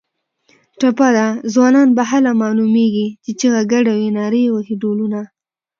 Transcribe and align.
ټپه 0.79 1.09
ده: 1.15 1.27
ځوانان 1.53 1.89
به 1.97 2.03
هله 2.11 2.31
معلومېږي 2.41 3.07
چې 3.23 3.31
چیغه 3.39 3.61
ګډه 3.71 3.91
وي 3.99 4.09
نري 4.17 4.43
وهي 4.53 4.75
ډولونه 4.81 5.19